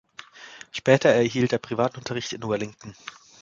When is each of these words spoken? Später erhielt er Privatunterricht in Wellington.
Später 0.71 1.09
erhielt 1.09 1.53
er 1.53 1.59
Privatunterricht 1.59 2.33
in 2.33 2.41
Wellington. 2.49 2.95